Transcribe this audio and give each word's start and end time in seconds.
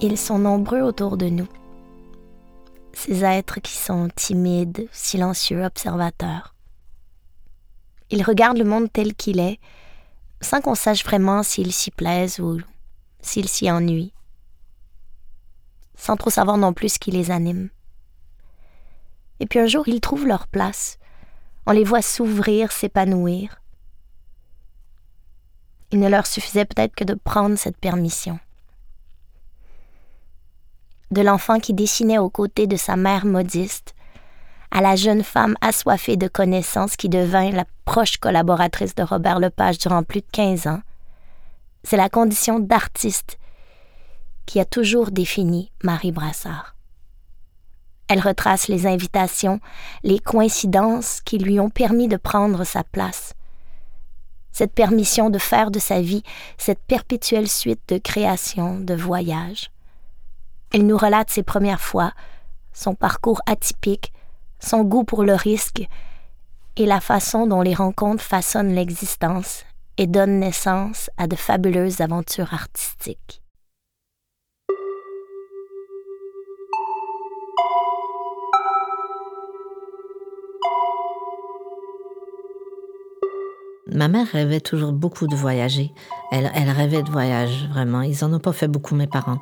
Ils 0.00 0.16
sont 0.16 0.38
nombreux 0.38 0.80
autour 0.80 1.16
de 1.16 1.26
nous. 1.28 1.48
Ces 2.92 3.24
êtres 3.24 3.58
qui 3.58 3.76
sont 3.76 4.08
timides, 4.14 4.88
silencieux, 4.92 5.64
observateurs. 5.64 6.54
Ils 8.10 8.22
regardent 8.22 8.58
le 8.58 8.64
monde 8.64 8.92
tel 8.92 9.16
qu'il 9.16 9.40
est, 9.40 9.58
sans 10.40 10.60
qu'on 10.60 10.76
sache 10.76 11.04
vraiment 11.04 11.42
s'ils 11.42 11.72
s'y 11.72 11.90
plaisent 11.90 12.38
ou 12.38 12.60
s'ils 13.20 13.48
s'y 13.48 13.68
ennuient, 13.72 14.12
sans 15.96 16.16
trop 16.16 16.30
savoir 16.30 16.58
non 16.58 16.72
plus 16.72 16.90
ce 16.90 16.98
qui 17.00 17.10
les 17.10 17.32
anime. 17.32 17.68
Et 19.40 19.46
puis 19.46 19.58
un 19.58 19.66
jour, 19.66 19.88
ils 19.88 20.00
trouvent 20.00 20.28
leur 20.28 20.46
place. 20.46 20.98
On 21.66 21.72
les 21.72 21.84
voit 21.84 22.02
s'ouvrir, 22.02 22.70
s'épanouir. 22.70 23.60
Il 25.90 25.98
ne 25.98 26.08
leur 26.08 26.28
suffisait 26.28 26.66
peut-être 26.66 26.94
que 26.94 27.04
de 27.04 27.14
prendre 27.14 27.58
cette 27.58 27.78
permission 27.78 28.38
de 31.10 31.22
l'enfant 31.22 31.58
qui 31.58 31.74
dessinait 31.74 32.18
aux 32.18 32.30
côtés 32.30 32.66
de 32.66 32.76
sa 32.76 32.96
mère 32.96 33.24
modiste, 33.24 33.94
à 34.70 34.80
la 34.80 34.96
jeune 34.96 35.22
femme 35.22 35.56
assoiffée 35.60 36.16
de 36.16 36.28
connaissances 36.28 36.96
qui 36.96 37.08
devint 37.08 37.50
la 37.50 37.64
proche 37.84 38.18
collaboratrice 38.18 38.94
de 38.94 39.02
Robert 39.02 39.40
Lepage 39.40 39.78
durant 39.78 40.02
plus 40.02 40.20
de 40.20 40.26
15 40.30 40.66
ans, 40.66 40.80
c'est 41.84 41.96
la 41.96 42.08
condition 42.08 42.58
d'artiste 42.60 43.38
qui 44.46 44.60
a 44.60 44.64
toujours 44.64 45.10
défini 45.10 45.70
Marie 45.82 46.12
Brassard. 46.12 46.74
Elle 48.08 48.20
retrace 48.20 48.68
les 48.68 48.86
invitations, 48.86 49.60
les 50.02 50.18
coïncidences 50.18 51.20
qui 51.20 51.38
lui 51.38 51.60
ont 51.60 51.68
permis 51.68 52.08
de 52.08 52.16
prendre 52.16 52.64
sa 52.64 52.82
place. 52.82 53.34
Cette 54.50 54.72
permission 54.72 55.28
de 55.28 55.38
faire 55.38 55.70
de 55.70 55.78
sa 55.78 56.00
vie 56.00 56.22
cette 56.56 56.80
perpétuelle 56.80 57.48
suite 57.48 57.82
de 57.88 57.98
créations, 57.98 58.80
de 58.80 58.94
voyages. 58.94 59.70
Elle 60.72 60.86
nous 60.86 60.98
relate 60.98 61.30
ses 61.30 61.42
premières 61.42 61.80
fois, 61.80 62.12
son 62.72 62.94
parcours 62.94 63.40
atypique, 63.46 64.12
son 64.60 64.82
goût 64.82 65.04
pour 65.04 65.24
le 65.24 65.34
risque 65.34 65.86
et 66.76 66.86
la 66.86 67.00
façon 67.00 67.46
dont 67.46 67.62
les 67.62 67.74
rencontres 67.74 68.22
façonnent 68.22 68.74
l'existence 68.74 69.64
et 69.96 70.06
donnent 70.06 70.38
naissance 70.38 71.10
à 71.16 71.26
de 71.26 71.36
fabuleuses 71.36 72.00
aventures 72.00 72.54
artistiques. 72.54 73.42
Ma 83.90 84.08
mère 84.08 84.26
rêvait 84.26 84.60
toujours 84.60 84.92
beaucoup 84.92 85.26
de 85.26 85.34
voyager. 85.34 85.90
Elle, 86.30 86.46
rêvait 86.46 87.02
de 87.02 87.10
voyage, 87.10 87.68
vraiment. 87.70 88.02
Ils 88.02 88.22
en 88.22 88.32
ont 88.34 88.38
pas 88.38 88.52
fait 88.52 88.68
beaucoup, 88.68 88.94
mes 88.94 89.06
parents. 89.06 89.38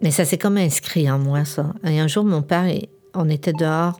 Mais 0.00 0.10
ça 0.10 0.24
s'est 0.24 0.38
comme 0.38 0.56
inscrit 0.56 1.10
en 1.10 1.18
moi, 1.18 1.44
ça. 1.44 1.72
Et 1.84 1.98
un 1.98 2.06
jour, 2.06 2.24
mon 2.24 2.42
père, 2.42 2.72
on 3.14 3.28
était 3.28 3.52
dehors, 3.52 3.98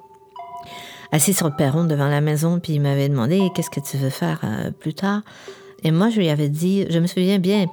assis 1.13 1.35
sur 1.35 1.49
le 1.49 1.57
perron 1.57 1.85
devant 1.85 2.09
la 2.09 2.21
maison, 2.21 2.61
puis 2.61 2.75
il 2.75 2.81
m'avait 2.81 3.09
demandé 3.09 3.51
Qu'est-ce 3.55 3.71
que 3.71 3.81
tu 3.81 3.97
veux 3.97 4.11
faire 4.11 4.41
euh, 4.45 4.71
plus 4.71 4.95
tard 4.95 5.23
Et 5.83 5.91
moi, 5.91 6.11
je 6.11 6.19
lui 6.19 6.29
avais 6.29 6.49
dit 6.49 6.87
Je 6.89 6.99
me 6.99 7.07
souviens 7.07 7.39
bien. 7.39 7.67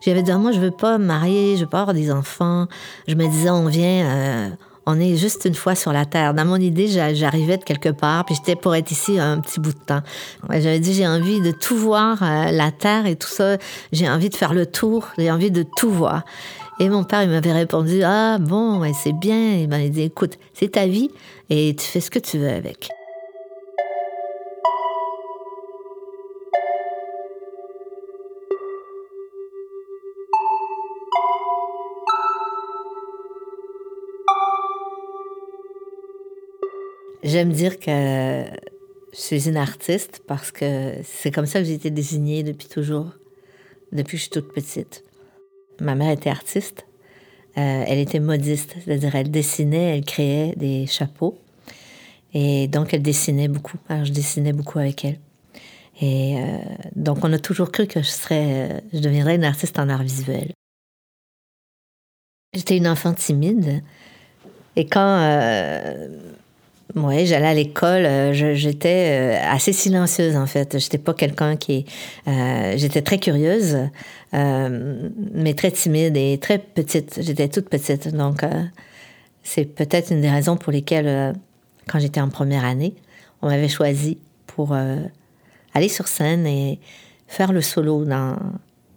Je 0.00 0.06
lui 0.06 0.12
avais 0.12 0.22
dit 0.22 0.30
ah, 0.30 0.38
Moi, 0.38 0.52
je 0.52 0.60
veux 0.60 0.70
pas 0.70 0.98
me 0.98 1.06
marier, 1.06 1.56
je 1.56 1.62
veux 1.62 1.70
pas 1.70 1.80
avoir 1.82 1.94
des 1.94 2.10
enfants. 2.10 2.66
Je 3.08 3.14
me 3.14 3.26
disais 3.26 3.50
On 3.50 3.66
vient. 3.66 4.06
Euh, 4.06 4.50
on 4.86 4.98
est 4.98 5.16
juste 5.16 5.44
une 5.44 5.54
fois 5.54 5.74
sur 5.74 5.92
la 5.92 6.04
Terre. 6.04 6.34
Dans 6.34 6.44
mon 6.44 6.56
idée, 6.56 6.88
j'arrivais 6.88 7.58
de 7.58 7.64
quelque 7.64 7.90
part, 7.90 8.24
puis 8.24 8.34
j'étais 8.34 8.56
pour 8.56 8.74
être 8.74 8.90
ici 8.90 9.18
un 9.20 9.38
petit 9.38 9.60
bout 9.60 9.72
de 9.72 9.78
temps. 9.78 10.00
J'avais 10.48 10.80
dit, 10.80 10.94
j'ai 10.94 11.06
envie 11.06 11.40
de 11.40 11.52
tout 11.52 11.76
voir, 11.76 12.22
euh, 12.22 12.50
la 12.50 12.72
Terre 12.72 13.06
et 13.06 13.14
tout 13.14 13.28
ça. 13.28 13.56
J'ai 13.92 14.08
envie 14.08 14.30
de 14.30 14.34
faire 14.34 14.54
le 14.54 14.66
tour, 14.66 15.08
j'ai 15.18 15.30
envie 15.30 15.50
de 15.50 15.64
tout 15.76 15.90
voir. 15.90 16.24
Et 16.82 16.88
mon 16.88 17.04
père, 17.04 17.22
il 17.22 17.28
m'avait 17.28 17.52
répondu 17.52 18.00
Ah 18.02 18.38
bon, 18.40 18.90
c'est 18.94 19.12
bien. 19.12 19.56
Il 19.56 19.68
m'a 19.68 19.86
dit 19.86 20.00
Écoute, 20.00 20.38
c'est 20.54 20.72
ta 20.72 20.86
vie 20.86 21.10
et 21.50 21.76
tu 21.76 21.84
fais 21.84 22.00
ce 22.00 22.10
que 22.10 22.18
tu 22.18 22.38
veux 22.38 22.48
avec. 22.48 22.88
J'aime 37.22 37.52
dire 37.52 37.78
que 37.78 38.44
je 39.12 39.18
suis 39.18 39.50
une 39.50 39.58
artiste 39.58 40.22
parce 40.26 40.50
que 40.50 40.94
c'est 41.04 41.30
comme 41.30 41.44
ça 41.44 41.58
que 41.58 41.66
j'ai 41.66 41.74
été 41.74 41.90
désignée 41.90 42.42
depuis 42.42 42.68
toujours, 42.68 43.10
depuis 43.92 44.12
que 44.12 44.16
je 44.16 44.22
suis 44.22 44.30
toute 44.30 44.50
petite. 44.54 45.04
Ma 45.80 45.94
mère 45.94 46.10
était 46.10 46.30
artiste. 46.30 46.86
Euh, 47.58 47.84
elle 47.86 47.98
était 47.98 48.20
modiste, 48.20 48.76
c'est-à-dire 48.84 49.14
elle 49.14 49.30
dessinait, 49.30 49.96
elle 49.96 50.04
créait 50.04 50.54
des 50.56 50.86
chapeaux. 50.86 51.38
Et 52.32 52.68
donc 52.68 52.94
elle 52.94 53.02
dessinait 53.02 53.48
beaucoup. 53.48 53.76
Alors 53.88 54.04
je 54.04 54.12
dessinais 54.12 54.52
beaucoup 54.52 54.78
avec 54.78 55.04
elle. 55.04 55.18
Et 56.00 56.38
euh, 56.38 56.58
donc 56.94 57.24
on 57.24 57.32
a 57.32 57.38
toujours 57.38 57.72
cru 57.72 57.86
que 57.86 58.00
je 58.02 58.08
serais, 58.08 58.70
euh, 58.70 58.80
je 58.92 59.00
deviendrais 59.00 59.34
une 59.34 59.44
artiste 59.44 59.78
en 59.78 59.88
art 59.88 60.02
visuel. 60.02 60.52
J'étais 62.54 62.76
une 62.76 62.88
enfant 62.88 63.12
timide. 63.14 63.82
Et 64.76 64.86
quand 64.86 65.18
oui, 66.94 67.26
j'allais 67.26 67.46
à 67.46 67.54
l'école. 67.54 68.04
Euh, 68.04 68.54
j'étais 68.54 69.38
euh, 69.38 69.52
assez 69.52 69.72
silencieuse 69.72 70.36
en 70.36 70.46
fait. 70.46 70.78
J'étais 70.78 70.98
pas 70.98 71.14
quelqu'un 71.14 71.56
qui. 71.56 71.84
Euh, 72.26 72.74
j'étais 72.76 73.02
très 73.02 73.18
curieuse, 73.18 73.78
mais 74.32 75.54
très 75.54 75.70
timide 75.70 76.16
et 76.16 76.38
très 76.38 76.58
petite. 76.58 77.20
J'étais 77.22 77.48
toute 77.48 77.68
petite, 77.68 78.08
donc 78.14 78.42
c'est 79.42 79.64
peut-être 79.64 80.10
une 80.12 80.20
des 80.20 80.30
raisons 80.30 80.56
pour 80.56 80.72
lesquelles, 80.72 81.34
quand 81.88 81.98
j'étais 81.98 82.20
en 82.20 82.28
première 82.28 82.64
année, 82.64 82.94
on 83.42 83.48
m'avait 83.48 83.68
choisi 83.68 84.18
pour 84.46 84.76
aller 85.74 85.88
sur 85.88 86.06
scène 86.06 86.46
et 86.46 86.78
faire 87.26 87.52
le 87.52 87.60
solo 87.60 88.04
dans 88.04 88.36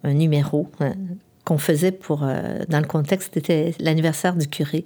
un 0.04 0.14
numéro 0.14 0.70
qu'on 1.46 1.58
faisait 1.58 1.92
pour 1.92 2.20
dans 2.20 2.80
le 2.80 2.88
contexte 2.88 3.32
c'était 3.34 3.74
l'anniversaire 3.80 4.36
du 4.36 4.48
curé. 4.48 4.86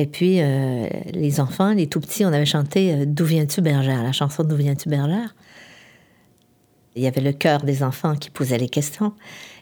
Et 0.00 0.06
puis, 0.06 0.40
euh, 0.40 0.86
les 1.12 1.40
enfants, 1.40 1.74
les 1.74 1.88
tout 1.88 2.00
petits, 2.00 2.24
on 2.24 2.32
avait 2.32 2.46
chanté 2.46 2.94
euh, 2.94 3.04
D'où 3.04 3.24
viens-tu, 3.24 3.60
bergère 3.60 4.04
La 4.04 4.12
chanson 4.12 4.44
D'où 4.44 4.54
viens-tu, 4.54 4.88
bergère 4.88 5.34
Il 6.94 7.02
y 7.02 7.08
avait 7.08 7.20
le 7.20 7.32
cœur 7.32 7.64
des 7.64 7.82
enfants 7.82 8.14
qui 8.14 8.30
posait 8.30 8.58
les 8.58 8.68
questions. 8.68 9.12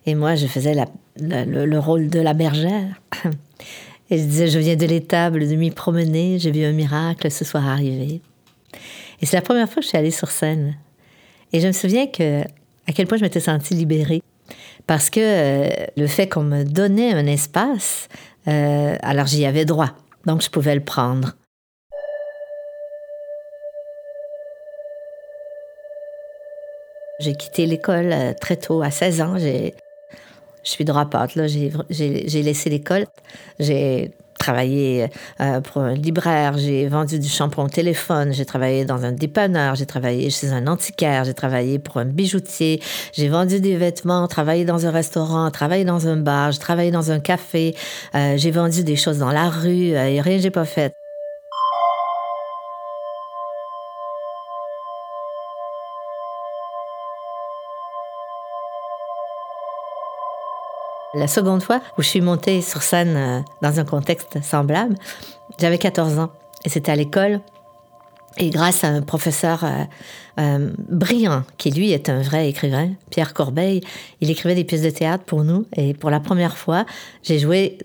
Et 0.05 0.15
moi, 0.15 0.35
je 0.35 0.47
faisais 0.47 0.75
le, 1.19 1.79
rôle 1.79 2.09
de 2.11 2.21
la 2.21 2.35
bergère. 2.35 3.01
Et 4.11 4.19
je 4.19 4.25
disais 4.25 4.49
Je 4.49 4.59
viens 4.59 4.77
de 4.77 4.85
l'étable 4.85 5.49
de 5.49 5.55
m'y 5.57 5.71
promener, 5.71 6.39
j'ai 6.39 6.51
vu 6.51 6.65
un 6.65 6.73
miracle 6.73 7.31
ce 7.31 7.45
soir 7.45 7.67
arrivé. 7.67 8.21
Et 9.23 9.27
c'est 9.27 9.37
la 9.37 9.43
première 9.43 9.67
fois 9.67 9.77
que 9.77 9.85
je 9.85 9.89
suis 9.89 9.99
allée 9.99 10.11
sur 10.11 10.31
scène. 10.31 10.77
Et 11.55 11.61
je 11.61 11.67
me 11.67 11.73
souviens 11.73 12.07
que, 12.07 12.43
à 12.43 12.93
quel 12.95 13.07
point 13.07 13.17
je 13.17 13.23
m'étais 13.23 13.41
sentie 13.41 13.75
libérée. 13.75 14.23
Parce 14.87 15.09
que 15.09 15.21
euh, 15.21 15.87
le 15.97 16.07
fait 16.07 16.29
qu'on 16.29 16.43
me 16.43 16.63
donnait 16.63 17.15
un 17.15 17.27
espace, 17.27 18.09
alors 18.47 19.27
j'y 19.27 19.45
avais 19.45 19.65
droit 19.65 19.97
donc 20.27 20.43
je 20.43 20.51
pouvais 20.51 20.75
le 20.75 20.85
prendre. 20.85 21.35
J'ai 27.19 27.35
quitté 27.35 27.65
l'école 27.65 28.13
euh, 28.13 28.35
très 28.39 28.57
tôt, 28.57 28.83
à 28.83 28.91
16 28.91 29.21
ans. 29.23 29.39
Je 29.39 29.71
suis 30.63 30.85
dropout, 30.85 31.35
là. 31.35 31.47
J'ai 31.47 32.43
laissé 32.43 32.69
l'école. 32.69 33.07
J'ai 33.59 34.11
travaillé 34.47 35.09
euh, 35.41 35.61
pour 35.61 35.83
un 35.83 35.95
libraire, 35.95 36.57
j'ai 36.57 36.87
vendu 36.87 37.19
du 37.19 37.29
shampoing 37.29 37.65
au 37.65 37.69
téléphone, 37.69 38.33
j'ai 38.33 38.45
travaillé 38.45 38.85
dans 38.85 39.05
un 39.05 39.11
dépanneur, 39.11 39.75
j'ai 39.75 39.87
travaillé 39.87 40.31
chez 40.31 40.51
un 40.51 40.69
antiquaire, 40.69 41.25
j'ai 41.25 41.35
travaillé 41.35 41.81
pour 41.81 41.97
un 41.97 42.05
bijoutier, 42.05 42.81
j'ai 43.13 43.29
vendu 43.29 43.61
des 43.61 43.77
vêtements, 43.77 44.29
travaillé 44.29 44.65
dans 44.65 44.87
un 44.87 44.93
restaurant, 44.93 45.51
travaillé 45.51 45.85
dans 45.85 46.07
un 46.07 46.17
bar, 46.17 46.53
j'ai 46.53 46.61
travaillé 46.61 46.93
dans 46.93 47.11
un 47.11 47.19
café, 47.19 47.75
euh, 48.15 48.37
j'ai 48.37 48.53
vendu 48.53 48.85
des 48.85 48.95
choses 48.95 49.19
dans 49.19 49.33
la 49.33 49.49
rue 49.49 49.95
euh, 49.95 50.15
et 50.15 50.21
rien 50.21 50.39
j'ai 50.39 50.53
pas 50.53 50.65
fait. 50.65 51.06
La 61.15 61.29
seconde 61.29 61.63
fois 61.63 61.81
où 61.97 62.03
je 62.03 62.09
suis 62.09 62.21
montée 62.21 62.61
sur 62.61 62.83
scène 62.83 63.17
euh, 63.17 63.41
dans 63.63 63.79
un 63.79 63.85
contexte 63.85 64.43
semblable, 64.43 64.97
j'avais 65.59 65.79
14 65.79 66.19
ans 66.19 66.31
et 66.65 66.69
c'était 66.69 66.93
à 66.93 66.97
l'école. 66.97 67.41
Et 68.39 68.51
grâce 68.51 68.85
à 68.85 68.89
un 68.89 69.01
professeur 69.01 69.65
euh, 69.65 69.85
euh, 70.41 70.71
brillant, 70.91 71.43
qui 71.57 71.71
lui 71.71 71.93
est 71.93 72.11
un 72.11 72.21
vrai 72.21 72.51
écrivain, 72.51 72.91
Pierre 73.09 73.33
Corbeil, 73.33 73.81
il 74.21 74.31
écrivait 74.31 74.55
des 74.55 74.65
pièces 74.65 74.83
de 74.83 74.91
théâtre 74.91 75.25
pour 75.25 75.43
nous. 75.43 75.65
Et 75.75 75.95
pour 75.95 76.11
la 76.11 76.21
première 76.21 76.59
fois, 76.59 76.85
j'ai 77.23 77.39
joué 77.39 77.79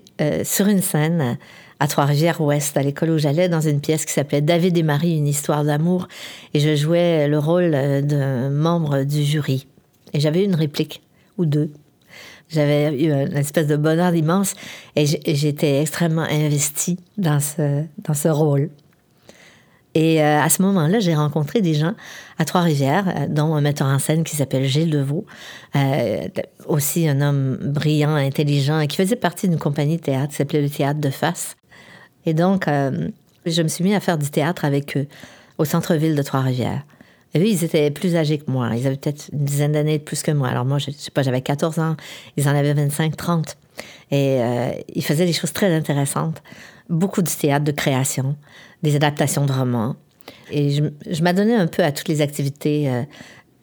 sur 0.44 0.68
une 0.68 0.82
scène 0.82 1.38
à 1.80 1.88
Trois-Rivières-Ouest, 1.88 2.76
à 2.76 2.82
l'école 2.82 3.10
où 3.10 3.18
j'allais, 3.18 3.48
dans 3.48 3.60
une 3.60 3.80
pièce 3.80 4.04
qui 4.04 4.12
s'appelait 4.12 4.40
David 4.40 4.76
et 4.76 4.82
Marie, 4.82 5.16
une 5.16 5.26
histoire 5.26 5.64
d'amour. 5.64 6.06
Et 6.54 6.60
je 6.60 6.76
jouais 6.76 7.26
le 7.26 7.38
rôle 7.38 7.72
d'un 8.02 8.50
membre 8.50 9.04
du 9.04 9.24
jury. 9.24 9.66
Et 10.12 10.20
j'avais 10.20 10.44
une 10.44 10.54
réplique 10.54 11.02
ou 11.38 11.46
deux 11.46 11.72
J'avais 12.48 12.92
eu 12.94 13.10
une 13.10 13.36
espèce 13.36 13.66
de 13.66 13.76
bonheur 13.76 14.14
immense 14.14 14.54
et 14.96 15.06
j'étais 15.06 15.80
extrêmement 15.80 16.22
investie 16.22 16.98
dans 17.16 17.40
ce, 17.40 17.84
dans 17.98 18.14
ce 18.14 18.28
rôle. 18.28 18.70
Et 19.94 20.22
euh, 20.22 20.40
à 20.40 20.48
ce 20.48 20.62
moment-là, 20.62 21.00
j'ai 21.00 21.14
rencontré 21.14 21.60
des 21.60 21.74
gens 21.74 21.94
à 22.38 22.44
Trois-Rivières, 22.44 23.08
euh, 23.08 23.26
dont 23.28 23.54
un 23.54 23.60
metteur 23.60 23.88
en 23.88 23.98
scène 23.98 24.24
qui 24.24 24.36
s'appelle 24.36 24.64
Gilles 24.64 24.90
Deveau, 24.90 25.26
euh, 25.76 26.28
aussi 26.66 27.06
un 27.08 27.20
homme 27.20 27.58
brillant, 27.60 28.14
intelligent, 28.14 28.86
qui 28.86 28.96
faisait 28.96 29.16
partie 29.16 29.48
d'une 29.48 29.58
compagnie 29.58 29.96
de 29.96 30.02
théâtre 30.02 30.30
qui 30.30 30.36
s'appelait 30.36 30.62
le 30.62 30.70
Théâtre 30.70 31.00
de 31.00 31.10
Face. 31.10 31.56
Et 32.24 32.34
donc, 32.34 32.66
je 32.68 33.62
me 33.62 33.68
suis 33.68 33.82
mis 33.82 33.94
à 33.96 34.00
faire 34.00 34.16
du 34.16 34.30
théâtre 34.30 34.64
avec 34.64 34.96
eux 34.96 35.08
au 35.58 35.64
centre-ville 35.64 36.14
de 36.14 36.22
Trois-Rivières. 36.22 36.84
Et 37.34 37.40
eux, 37.40 37.46
ils 37.46 37.64
étaient 37.64 37.90
plus 37.90 38.16
âgés 38.16 38.38
que 38.38 38.50
moi. 38.50 38.70
Ils 38.76 38.86
avaient 38.86 38.96
peut-être 38.96 39.30
une 39.32 39.44
dizaine 39.44 39.72
d'années 39.72 39.98
de 39.98 40.04
plus 40.04 40.22
que 40.22 40.30
moi. 40.30 40.48
Alors 40.48 40.64
moi, 40.64 40.78
je, 40.78 40.90
sais 40.90 41.10
pas, 41.10 41.22
j'avais 41.22 41.42
14 41.42 41.78
ans. 41.78 41.96
Ils 42.36 42.48
en 42.48 42.54
avaient 42.54 42.74
25, 42.74 43.16
30. 43.16 43.56
Et 44.10 44.38
ils 44.94 45.02
faisaient 45.02 45.24
des 45.24 45.32
choses 45.32 45.52
très 45.52 45.74
intéressantes. 45.74 46.42
Beaucoup 46.90 47.22
de 47.22 47.30
théâtre 47.30 47.64
de 47.64 47.72
création 47.72 48.36
des 48.82 48.96
adaptations 48.96 49.46
de 49.46 49.52
romans. 49.52 49.96
Et 50.50 50.70
je, 50.70 50.84
je 51.10 51.22
m'adonnais 51.22 51.54
un 51.54 51.66
peu 51.66 51.82
à 51.82 51.92
toutes 51.92 52.08
les 52.08 52.20
activités 52.20 52.88
euh, 52.90 53.02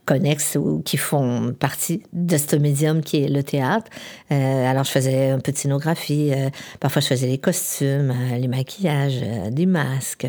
connexes 0.06 0.58
ou 0.60 0.82
qui 0.82 0.98
font 0.98 1.54
partie 1.54 2.04
de 2.14 2.38
ce 2.38 2.56
médium 2.56 3.02
qui 3.02 3.24
est 3.24 3.30
le 3.30 3.44
théâtre. 3.44 3.90
Euh, 4.32 4.70
alors, 4.70 4.84
je 4.84 4.92
faisais 4.92 5.30
un 5.30 5.40
peu 5.40 5.52
de 5.52 5.58
scénographie. 5.58 6.32
Euh, 6.34 6.50
parfois, 6.80 7.02
je 7.02 7.08
faisais 7.08 7.28
les 7.28 7.38
costumes, 7.38 8.14
les 8.38 8.48
maquillages, 8.48 9.24
des 9.52 9.66
masques. 9.66 10.28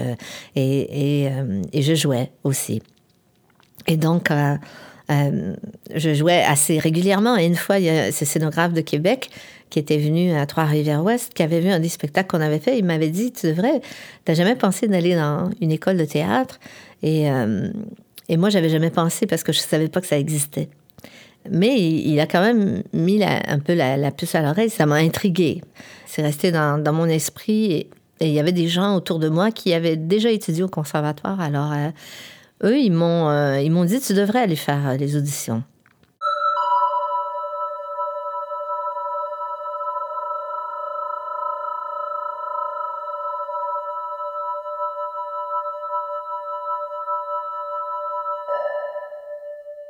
et, 0.54 1.30
je 1.74 1.94
jouais 1.94 2.30
aussi. 2.44 2.82
Et 3.86 3.96
donc, 3.96 4.30
je 5.08 6.14
jouais 6.14 6.42
assez 6.42 6.78
régulièrement. 6.78 7.36
Et 7.36 7.44
une 7.44 7.56
fois, 7.56 7.78
il 7.78 7.84
y 7.84 7.90
a 7.90 8.12
ce 8.12 8.24
scénographe 8.24 8.72
de 8.72 8.80
Québec 8.80 9.30
qui 9.70 9.78
était 9.78 9.98
venu 9.98 10.32
à 10.32 10.44
Trois-Rivières-Ouest, 10.46 11.32
qui 11.32 11.42
avait 11.42 11.60
vu 11.60 11.70
un 11.70 11.78
des 11.78 11.88
spectacles 11.88 12.28
qu'on 12.28 12.40
avait 12.40 12.58
fait. 12.58 12.76
Il 12.78 12.84
m'avait 12.84 13.08
dit, 13.08 13.32
tu 13.32 13.46
devrais, 13.46 13.80
t'as 14.24 14.34
jamais 14.34 14.56
pensé 14.56 14.88
d'aller 14.88 15.14
dans 15.14 15.48
une 15.60 15.70
école 15.70 15.96
de 15.96 16.04
théâtre? 16.04 16.58
Et, 17.02 17.30
euh, 17.30 17.70
et 18.28 18.36
moi, 18.36 18.50
j'avais 18.50 18.68
jamais 18.68 18.90
pensé 18.90 19.26
parce 19.26 19.42
que 19.42 19.52
je 19.52 19.60
savais 19.60 19.88
pas 19.88 20.00
que 20.00 20.06
ça 20.06 20.18
existait. 20.18 20.68
Mais 21.48 21.80
il, 21.80 22.20
a 22.20 22.26
quand 22.26 22.42
même 22.42 22.82
mis 22.92 23.22
un 23.24 23.58
peu 23.60 23.72
la, 23.74 24.10
puce 24.10 24.34
à 24.34 24.42
l'oreille. 24.42 24.68
Ça 24.68 24.84
m'a 24.84 24.96
intriguée. 24.96 25.62
C'est 26.04 26.20
resté 26.20 26.52
dans, 26.52 26.82
dans, 26.82 26.92
mon 26.92 27.06
esprit. 27.06 27.72
Et, 27.72 27.90
il 28.20 28.32
y 28.32 28.38
avait 28.38 28.52
des 28.52 28.68
gens 28.68 28.96
autour 28.96 29.18
de 29.18 29.30
moi 29.30 29.50
qui 29.50 29.72
avaient 29.72 29.96
déjà 29.96 30.30
étudié 30.30 30.62
au 30.62 30.68
conservatoire. 30.68 31.40
Alors, 31.40 31.72
euh, 31.72 31.88
eux, 32.64 32.78
ils 32.78 32.92
m'ont, 32.92 33.28
euh, 33.28 33.60
ils 33.60 33.70
m'ont 33.70 33.84
dit, 33.84 34.00
tu 34.00 34.14
devrais 34.14 34.40
aller 34.40 34.56
faire 34.56 34.96
les 34.96 35.16
auditions. 35.16 35.62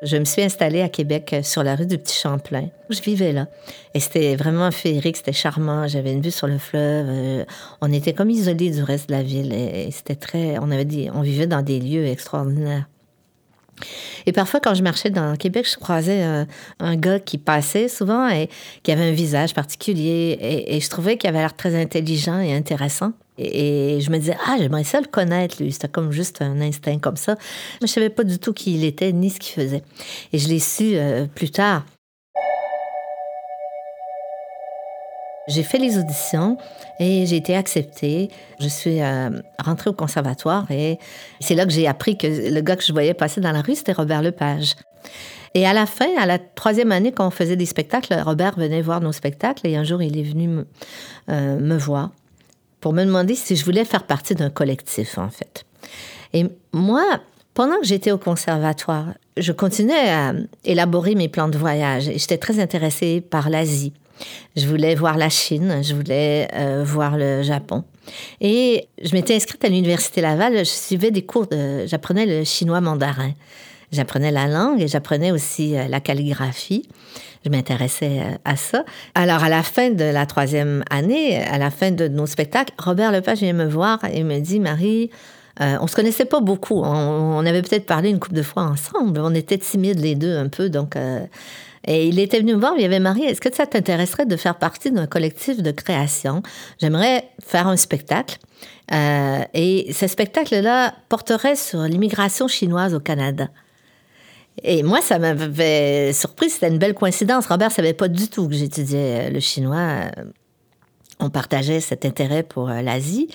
Je 0.03 0.17
me 0.17 0.25
suis 0.25 0.41
installée 0.41 0.81
à 0.81 0.89
Québec 0.89 1.35
euh, 1.35 1.43
sur 1.43 1.63
la 1.63 1.77
rue 1.77 1.85
du 1.85 1.99
Petit 1.99 2.17
Champlain. 2.17 2.69
Je 2.89 3.03
vivais 3.03 3.33
là. 3.33 3.49
Et 3.93 4.01
c'était 4.01 4.35
vraiment 4.35 4.71
féerique, 4.71 5.19
c'était 5.19 5.35
charmant. 5.35 5.87
J'avais 5.89 6.13
une 6.13 6.23
vue 6.23 6.31
sur 6.31 6.47
le 6.47 6.57
fleuve. 6.57 7.07
Euh, 7.11 7.45
on 7.83 7.93
était 7.93 8.15
comme 8.15 8.31
isolés 8.31 8.71
du 8.71 8.83
reste 8.83 9.11
de 9.11 9.15
la 9.15 9.23
ville. 9.23 9.53
Et 9.53 9.91
c'était 9.91 10.15
très. 10.15 10.59
On 10.59 10.71
avait 10.71 10.87
dit, 10.87 11.11
on 11.13 11.21
vivait 11.21 11.47
dans 11.47 11.61
des 11.61 11.79
lieux 11.81 12.07
extraordinaires. 12.07 12.89
Et 14.27 14.33
parfois, 14.33 14.61
quand 14.61 14.75
je 14.75 14.83
marchais 14.83 15.11
dans 15.11 15.37
Québec, 15.37 15.67
je 15.71 15.79
croisais 15.79 16.23
un, 16.79 16.97
gars 16.97 17.21
qui 17.21 17.39
passait 17.39 17.89
souvent 17.89 18.29
et 18.29 18.49
qui 18.83 18.93
avait 18.93 19.09
un 19.09 19.13
visage 19.13 19.55
particulier. 19.55 20.39
Et, 20.67 20.81
je 20.81 20.89
trouvais 20.89 21.17
qu'il 21.17 21.29
avait 21.29 21.39
l'air 21.39 21.57
très 21.57 21.81
intelligent 21.81 22.39
et 22.41 22.55
intéressant. 22.55 23.13
Et, 23.39 24.01
je 24.01 24.11
me 24.11 24.19
disais, 24.19 24.37
ah, 24.47 24.57
j'aimerais 24.59 24.85
ça 24.85 25.01
le 25.01 25.07
connaître, 25.07 25.63
lui. 25.63 25.73
C'était 25.73 25.89
comme 25.89 26.13
juste 26.13 26.43
un 26.43 26.61
instinct 26.61 26.99
comme 26.99 27.17
ça. 27.17 27.37
Mais 27.81 27.87
je 27.87 27.93
savais 27.93 28.11
pas 28.11 28.25
du 28.25 28.39
tout 28.39 28.53
qui 28.53 28.75
il 28.75 28.85
était 28.85 29.13
ni 29.13 29.31
ce 29.31 29.39
qu'il 29.39 29.55
faisait. 29.55 29.83
Et 30.33 30.39
je 30.39 30.49
l'ai 30.49 30.59
su 30.59 30.93
euh, 30.95 31.27
plus 31.27 31.51
tard. 31.51 31.85
J'ai 35.49 35.63
fait 35.63 35.79
les 35.79 35.99
auditions 35.99 36.59
et 36.99 37.27
j'ai 37.27 37.37
été 37.37 37.57
acceptée. 37.57 38.31
Je 38.61 38.69
suis 38.69 39.01
euh, 39.01 39.31
rentrée 39.59 39.91
au 39.91 39.93
conservatoire 39.93 40.71
et 40.71 40.99
c'est 41.41 41.55
là 41.55 41.65
que 41.67 41.73
j'ai 41.73 41.87
appris 41.87 42.17
que 42.17 42.27
le 42.27 42.61
gars 42.61 42.77
que 42.77 42.85
je 42.85 42.93
voyais 42.93 43.15
passer 43.15 43.41
dans 43.41 43.53
la 43.53 43.63
rue, 43.63 43.75
c'était 43.75 43.93
Robert 43.93 44.23
Lepage. 44.23 44.75
Et 45.55 45.67
à 45.67 45.73
la 45.73 45.87
fin, 45.87 46.09
à 46.19 46.27
la 46.27 46.39
troisième 46.39 46.93
année, 46.93 47.13
quand 47.13 47.27
on 47.27 47.31
faisait 47.31 47.57
des 47.57 47.67
spectacles, 47.67 48.15
Robert 48.25 48.57
venait 48.57 48.83
voir 48.83 49.01
nos 49.01 49.13
spectacles 49.13 49.67
et 49.67 49.77
un 49.77 49.85
jour, 49.85 50.01
il 50.03 50.17
est 50.17 50.23
venu 50.23 50.47
me, 50.47 50.67
euh, 51.29 51.59
me 51.59 51.77
voir 51.77 52.11
pour 52.81 52.93
me 52.93 53.05
demander 53.05 53.35
si 53.35 53.57
je 53.57 53.65
voulais 53.65 53.85
faire 53.85 54.05
partie 54.05 54.35
d'un 54.35 54.51
collectif, 54.51 55.19
en 55.19 55.29
fait. 55.29 55.65
Et 56.33 56.47
moi, 56.73 57.03
pendant 57.55 57.79
que 57.79 57.87
j'étais 57.87 58.13
au 58.13 58.19
conservatoire, 58.19 59.09
je 59.37 59.53
continuais 59.53 60.09
à 60.09 60.33
élaborer 60.65 61.15
mes 61.15 61.29
plans 61.29 61.49
de 61.49 61.59
voyage 61.59 62.09
et 62.09 62.19
j'étais 62.19 62.39
très 62.39 62.61
intéressée 62.61 63.21
par 63.21 63.51
l'Asie. 63.51 63.93
Je 64.57 64.67
voulais 64.67 64.95
voir 64.95 65.17
la 65.17 65.29
Chine, 65.29 65.81
je 65.83 65.95
voulais 65.95 66.49
euh, 66.55 66.83
voir 66.85 67.17
le 67.17 67.43
Japon. 67.43 67.85
Et 68.41 68.89
je 69.03 69.13
m'étais 69.15 69.35
inscrite 69.35 69.65
à 69.65 69.69
l'Université 69.69 70.21
Laval, 70.21 70.59
je 70.59 70.65
suivais 70.65 71.11
des 71.11 71.23
cours. 71.23 71.47
J'apprenais 71.87 72.27
le 72.27 72.45
chinois 72.45 72.81
mandarin. 72.81 73.33
J'apprenais 73.93 74.31
la 74.31 74.47
langue 74.47 74.81
et 74.81 74.89
j'apprenais 74.89 75.33
aussi 75.33 75.77
euh, 75.77 75.89
la 75.89 76.01
calligraphie. 76.01 76.89
Je 77.45 77.51
m'intéressais 77.51 78.21
euh, 78.21 78.37
à 78.45 78.57
ça. 78.57 78.85
Alors, 79.15 79.43
à 79.43 79.49
la 79.49 79.63
fin 79.63 79.91
de 79.91 80.05
la 80.05 80.27
troisième 80.27 80.85
année, 80.91 81.43
à 81.43 81.59
la 81.59 81.71
fin 81.71 81.91
de 81.91 82.07
nos 82.09 82.27
spectacles, 82.27 82.73
Robert 82.79 83.13
Lepage 83.13 83.39
vient 83.39 83.53
me 83.53 83.67
voir 83.67 83.99
et 84.13 84.23
me 84.23 84.39
dit, 84.39 84.61
Marie, 84.61 85.11
on 85.59 85.87
se 85.87 85.95
connaissait 85.95 86.25
pas 86.25 86.41
beaucoup. 86.41 86.81
On, 86.83 87.45
avait 87.45 87.61
peut-être 87.61 87.85
parlé 87.85 88.09
une 88.09 88.19
couple 88.19 88.37
de 88.37 88.43
fois 88.43 88.63
ensemble. 88.63 89.21
On 89.21 89.35
était 89.35 89.59
timides 89.59 90.01
les 90.01 90.15
deux 90.15 90.35
un 90.35 90.49
peu, 90.49 90.71
donc 90.71 90.97
et 91.85 92.09
il 92.09 92.19
était 92.19 92.39
venu 92.39 92.55
me 92.55 92.61
voir, 92.61 92.75
il 92.77 92.83
y 92.83 92.85
avait 92.85 93.01
Marie, 93.01 93.25
est-ce 93.25 93.41
que 93.41 93.53
ça 93.55 93.67
t'intéresserait 93.67 94.27
de 94.27 94.37
faire 94.37 94.59
partie 94.59 94.91
d'un 94.91 95.07
collectif 95.07 95.63
de 95.63 95.71
création? 95.71 96.43
J'aimerais 96.79 97.25
faire 97.43 97.69
un 97.69 97.77
spectacle. 97.77 98.39
Euh, 98.93 99.43
et 99.55 99.93
ce 99.93 100.07
spectacle-là 100.07 100.95
porterait 101.09 101.57
sur 101.57 101.81
l'immigration 101.83 102.49
chinoise 102.49 102.95
au 102.95 103.01
Canada. 103.01 103.49
Et 104.63 104.83
moi, 104.83 105.01
ça 105.01 105.19
m'avait 105.19 106.13
surpris, 106.13 106.51
c'était 106.51 106.69
une 106.69 106.79
belle 106.79 106.95
coïncidence. 106.95 107.47
Robert 107.47 107.73
savait 107.73 107.95
pas 107.95 108.09
du 108.09 108.29
tout 108.29 108.47
que 108.49 108.55
j'étudiais 108.55 109.31
le 109.31 109.41
chinois. 109.41 110.11
On 111.19 111.31
partageait 111.31 111.81
cet 111.81 112.05
intérêt 112.05 112.43
pour 112.43 112.69
euh, 112.69 112.83
l'Asie. 112.83 113.29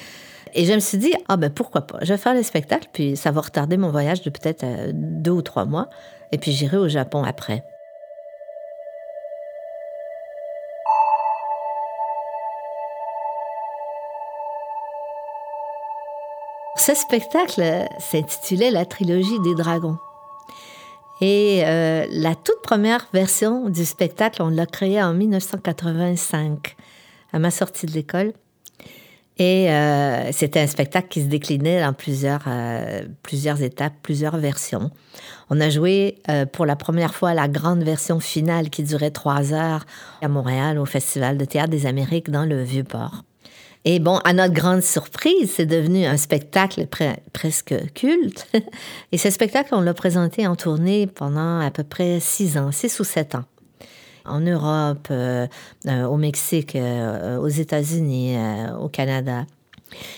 Et 0.54 0.66
je 0.66 0.74
me 0.74 0.80
suis 0.80 0.98
dit, 0.98 1.14
ah 1.28 1.36
ben 1.36 1.50
pourquoi 1.50 1.82
pas, 1.82 1.98
je 2.02 2.14
vais 2.14 2.18
faire 2.18 2.34
le 2.34 2.42
spectacle, 2.42 2.88
puis 2.94 3.18
ça 3.18 3.32
va 3.32 3.42
retarder 3.42 3.76
mon 3.76 3.92
voyage 3.92 4.22
de 4.22 4.30
peut-être 4.30 4.64
euh, 4.64 4.92
deux 4.94 5.32
ou 5.32 5.42
trois 5.42 5.66
mois, 5.66 5.90
et 6.32 6.38
puis 6.38 6.54
j'irai 6.54 6.78
au 6.78 6.88
Japon 6.88 7.24
après. 7.24 7.62
Ce 16.86 16.94
spectacle 16.94 17.64
s'intitulait 17.98 18.70
La 18.70 18.86
trilogie 18.86 19.40
des 19.40 19.56
dragons. 19.56 19.98
Et 21.20 21.64
euh, 21.66 22.06
la 22.12 22.36
toute 22.36 22.62
première 22.62 23.08
version 23.12 23.70
du 23.70 23.86
spectacle, 23.86 24.44
on 24.44 24.50
l'a 24.50 24.68
créé 24.68 25.02
en 25.02 25.16
1985, 25.16 26.76
à 27.34 27.40
ma 27.40 27.50
sortie 27.50 27.88
de 27.88 27.92
l'école. 27.94 28.34
Et 29.40 29.72
euh, 29.72 30.32
c'était 30.32 30.60
un 30.60 30.68
spectacle 30.68 31.08
qui 31.08 31.22
se 31.24 31.26
déclinait 31.26 31.82
dans 31.82 31.94
plusieurs, 31.94 32.44
euh, 32.46 33.02
plusieurs 33.24 33.64
étapes, 33.64 33.94
plusieurs 34.04 34.38
versions. 34.38 34.92
On 35.50 35.60
a 35.62 35.72
joué 35.72 36.20
pour 36.52 36.68
la 36.68 36.76
première 36.76 37.16
fois 37.16 37.34
la 37.34 37.48
grande 37.48 37.82
version 37.82 38.20
finale 38.20 38.70
qui 38.70 38.84
durait 38.84 39.10
trois 39.10 39.54
heures 39.54 39.88
à 40.22 40.28
Montréal 40.28 40.78
au 40.78 40.86
Festival 40.86 41.40
de 41.40 41.46
théâtre 41.46 41.72
des 41.72 41.88
Amériques 41.88 42.30
dans 42.30 42.46
le 42.46 42.62
Vieux-Port. 42.62 43.24
Et 43.88 44.00
bon, 44.00 44.18
à 44.24 44.34
notre 44.34 44.54
grande 44.54 44.82
surprise, 44.82 45.52
c'est 45.56 45.68
devenu 45.68 46.06
un 46.06 46.18
spectacle 46.18 46.88
presque 47.34 47.76
culte. 47.94 48.48
Et 49.12 49.20
ce 49.20 49.30
spectacle, 49.30 49.76
on 49.76 49.82
l'a 49.82 49.94
présenté 49.94 50.48
en 50.48 50.56
tournée 50.56 51.06
pendant 51.06 51.60
à 51.60 51.70
peu 51.70 51.84
près 51.84 52.20
six 52.20 52.58
ans, 52.58 52.72
six 52.72 53.00
ou 53.00 53.04
sept 53.04 53.36
ans. 53.36 53.44
En 54.26 54.40
Europe, 54.40 55.08
euh, 55.12 55.46
euh, 55.86 56.06
au 56.06 56.18
Mexique, 56.18 56.76
euh, 56.76 57.38
aux 57.38 57.48
États-Unis, 57.48 58.36
au 58.82 58.90
Canada. 58.90 59.46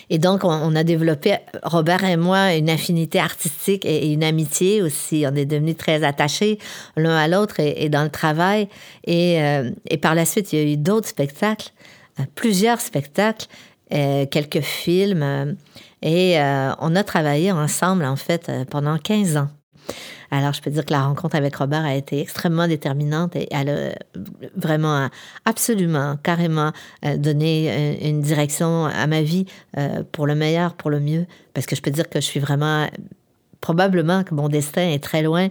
Et 0.09 0.17
donc, 0.17 0.45
on, 0.45 0.74
a 0.77 0.83
développé, 0.86 1.36
Robert 1.62 2.05
et 2.05 2.15
moi, 2.15 2.53
une 2.55 2.69
affinité 2.69 3.19
artistique 3.19 3.83
et, 3.86 4.13
une 4.13 4.24
amitié 4.24 4.81
aussi. 4.81 5.25
On 5.29 5.36
est 5.36 5.45
devenus 5.45 5.75
très 5.75 6.05
attachés 6.05 6.57
l'un 6.95 7.17
à 7.17 7.27
l'autre 7.27 7.59
et, 7.59 7.89
dans 7.89 8.03
le 8.03 8.09
travail. 8.09 8.69
Et, 9.05 9.38
et 9.89 9.97
par 9.97 10.15
la 10.15 10.24
suite, 10.25 10.53
il 10.53 10.59
y 10.59 10.62
a 10.62 10.65
eu 10.71 10.77
d'autres 10.77 11.09
spectacles 11.09 11.74
plusieurs 12.36 12.81
spectacles, 12.81 13.47
euh, 13.93 14.25
quelques 14.25 14.59
films, 14.59 15.24
euh, 15.24 15.53
et 16.01 16.39
euh, 16.39 16.71
on 16.79 16.93
a 16.97 17.03
travaillé 17.05 17.53
ensemble, 17.53 18.03
en 18.03 18.17
fait, 18.17 18.51
pendant 18.69 18.97
15 18.97 19.38
ans. 19.38 19.47
Alors, 20.29 20.51
je 20.51 20.62
peux 20.62 20.69
dire 20.69 20.83
que 20.83 20.91
la 20.91 21.03
rencontre 21.03 21.38
avec 21.38 21.55
Robert 21.55 21.86
a 21.86 21.95
été 21.95 22.19
extrêmement 22.19 22.67
déterminante 22.67 23.38
et 23.38 23.47
elle 23.50 23.69
a 23.69 24.19
vraiment, 24.57 25.07
absolument, 25.45 26.17
carrément 26.21 26.74
donné 27.15 27.97
une 28.05 28.19
direction 28.19 28.88
à 28.88 29.07
ma 29.07 29.21
vie 29.21 29.45
pour 30.12 30.27
le 30.27 30.36
meilleur, 30.36 30.74
pour 30.74 30.89
le 30.89 31.00
mieux. 31.00 31.25
Parce 31.53 31.65
que 31.65 31.77
je 31.77 31.81
peux 31.81 31.91
dire 31.91 32.09
que 32.09 32.19
je 32.19 32.25
suis 32.25 32.41
vraiment, 32.41 32.89
probablement 33.62 34.25
que 34.25 34.36
mon 34.36 34.50
destin 34.50 34.89
est 34.89 35.01
très 35.01 35.21
loin 35.21 35.47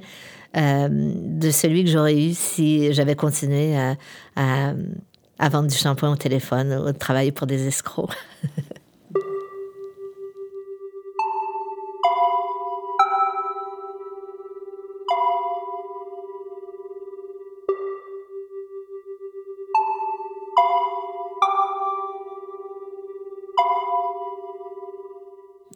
de 0.54 1.50
celui 1.50 1.84
que 1.84 1.90
j'aurais 1.90 2.22
eu 2.22 2.34
si 2.34 2.92
j'avais 2.92 3.16
continué 3.16 3.74
à, 3.78 3.96
à 4.36 4.74
vendre 5.48 5.68
du 5.68 5.76
shampoing 5.76 6.10
au 6.10 6.16
téléphone 6.16 6.72
ou 6.72 6.92
travailler 6.92 7.32
pour 7.32 7.46
des 7.46 7.66
escrocs. 7.66 8.10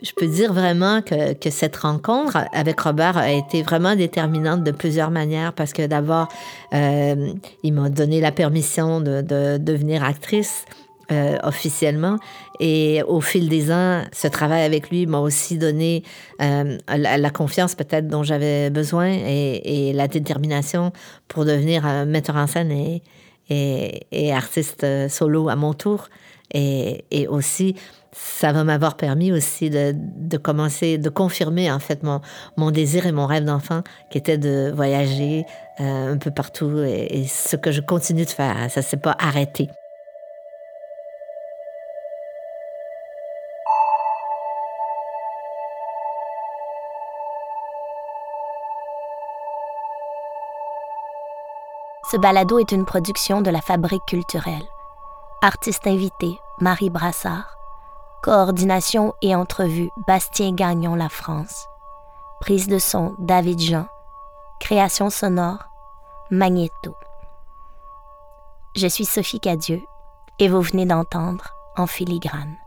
je 0.03 0.13
peux 0.13 0.27
dire 0.27 0.53
vraiment 0.53 1.03
que, 1.03 1.51
cette 1.51 1.77
rencontre 1.77 2.39
avec 2.53 2.81
Robert 2.81 3.17
a 3.17 3.31
été 3.31 3.63
vraiment 3.63 3.97
déterminante 3.97 4.63
de 4.65 4.71
plusieurs 4.71 5.11
manières 5.11 5.53
parce 5.53 5.73
que 5.73 5.87
d'abord, 5.87 6.29
euh, 6.73 7.33
il 7.63 7.73
m'a 7.73 7.89
donné 7.89 8.21
la 8.21 8.33
permission 8.33 9.01
de, 9.01 9.21
de 9.21 9.59
devenir 9.59 10.05
actrice. 10.05 10.65
Euh, 11.13 11.39
officiellement. 11.43 12.19
Et 12.61 13.03
au 13.03 13.21
fil 13.21 13.49
des 13.49 13.73
ans, 13.73 14.05
ce 14.13 14.29
travail 14.29 14.63
avec 14.63 14.91
lui 14.91 15.07
m'a 15.07 15.19
aussi 15.19 15.59
donné 15.59 16.05
euh, 16.41 16.79
la, 16.87 17.31
confiance 17.31 17.75
peut-être 17.75 18.07
dont 18.07 18.23
j'avais 18.23 18.71
besoin 18.71 19.09
et, 19.09 19.93
la 19.93 20.07
détermination 20.07 20.93
pour 21.27 21.45
devenir 21.45 21.85
un 21.85 22.05
metteur 22.05 22.37
en 22.37 22.47
scène 22.47 22.71
et, 22.71 23.03
et, 23.49 24.33
artiste 24.33 24.87
solo 25.09 25.49
à 25.49 25.57
mon 25.57 25.75
tour. 25.75 26.09
Et 26.55 27.27
aussi 27.29 27.75
ça 28.13 28.53
va 28.53 28.65
m'avoir 28.65 28.97
permis 28.97 29.33
aussi 29.33 29.71
de, 29.71 30.37
commencer, 30.37 30.99
de 30.99 31.09
confirmer 31.09 31.71
en 31.71 31.79
fait 31.79 32.03
mon, 32.03 32.71
désir 32.71 33.07
et 33.07 33.13
mon 33.13 33.27
rêve 33.27 33.45
d'enfant 33.45 33.83
qui 34.11 34.19
était 34.19 34.39
de 34.39 34.73
voyager 34.75 35.45
euh, 35.81 36.15
un 36.15 36.19
peu 36.19 36.31
partout 36.31 36.81
et, 36.81 37.07
et, 37.11 37.27
ce 37.27 37.57
que 37.57 37.71
je 37.71 37.81
continue 37.81 38.25
de 38.25 38.31
faire. 38.31 38.71
Ça 38.71 38.81
ne 38.81 38.85
s'est 38.85 38.97
pas 38.97 39.17
arrêté. 39.19 39.69
Ce 52.11 52.17
balado 52.17 52.59
est 52.59 52.73
une 52.73 52.85
production 52.85 53.41
de 53.41 53.51
la 53.51 53.61
Fabrique 53.61 54.05
culturelle. 54.05 54.65
Artiste 55.43 55.87
invité, 55.87 56.41
Marie 56.59 56.91
Brassard. 56.91 57.60
Coordination 58.23 59.15
et 59.23 59.35
entrevue 59.35 59.89
Bastien 60.07 60.53
Gagnon 60.53 60.95
La 60.95 61.09
France. 61.09 61.67
Prise 62.41 62.69
de 62.69 62.79
son 62.79 63.15
David 63.19 63.59
Jean. 63.59 63.87
Création 64.61 65.09
sonore 65.09 65.71
Magnéto. 66.31 66.95
Je 68.77 68.87
suis 68.89 69.07
Sophie 69.07 69.41
Cadieux 69.41 69.83
et 70.39 70.49
vous 70.49 70.61
venez 70.61 70.85
d'entendre 70.85 71.55
En 71.79 71.87
filigrane. 71.87 72.59